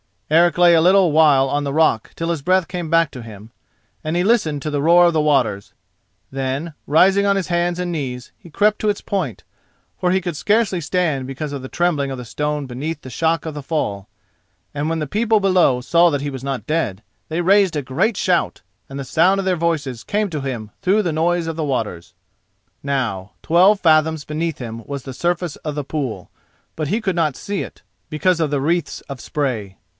Eric 0.31 0.57
lay 0.57 0.73
a 0.73 0.81
little 0.81 1.11
while 1.11 1.47
on 1.49 1.65
the 1.65 1.73
rock 1.73 2.11
till 2.15 2.29
his 2.29 2.41
breath 2.41 2.69
came 2.69 2.89
back 2.89 3.11
to 3.11 3.21
him, 3.21 3.51
and 4.01 4.15
he 4.15 4.23
listened 4.23 4.61
to 4.61 4.69
the 4.71 4.81
roar 4.81 5.05
of 5.07 5.13
the 5.13 5.19
waters. 5.21 5.73
Then, 6.31 6.73
rising 6.87 7.25
on 7.25 7.35
his 7.35 7.49
hands 7.49 7.77
and 7.79 7.91
knees, 7.91 8.31
he 8.39 8.49
crept 8.49 8.79
to 8.79 8.89
its 8.89 9.01
point, 9.01 9.43
for 9.99 10.09
he 10.09 10.21
could 10.21 10.37
scarcely 10.37 10.79
stand 10.81 11.27
because 11.27 11.51
of 11.51 11.61
the 11.61 11.67
trembling 11.67 12.09
of 12.11 12.17
the 12.17 12.25
stone 12.25 12.65
beneath 12.65 13.01
the 13.01 13.09
shock 13.09 13.45
of 13.45 13.53
the 13.53 13.61
fall; 13.61 14.07
and 14.73 14.89
when 14.89 14.99
the 14.99 15.05
people 15.05 15.39
below 15.41 15.81
saw 15.81 16.09
that 16.09 16.21
he 16.21 16.29
was 16.29 16.45
not 16.45 16.65
dead, 16.65 17.03
they 17.27 17.41
raised 17.41 17.75
a 17.75 17.83
great 17.83 18.15
shout, 18.15 18.61
and 18.89 18.97
the 18.97 19.03
sound 19.03 19.37
of 19.37 19.45
their 19.45 19.57
voices 19.57 20.03
came 20.03 20.29
to 20.29 20.41
him 20.41 20.71
through 20.81 21.03
the 21.03 21.11
noise 21.13 21.45
of 21.45 21.57
the 21.57 21.65
waters. 21.65 22.15
Now, 22.81 23.33
twelve 23.43 23.81
fathoms 23.81 24.23
beneath 24.23 24.57
him 24.59 24.83
was 24.87 25.03
the 25.03 25.13
surface 25.13 25.57
of 25.57 25.75
the 25.75 25.83
pool; 25.83 26.31
but 26.77 26.87
he 26.87 27.01
could 27.01 27.17
not 27.17 27.35
see 27.35 27.61
it 27.61 27.83
because 28.09 28.39
of 28.39 28.49
the 28.49 28.61
wreaths 28.61 29.01
of 29.01 29.19
spray. 29.21 29.77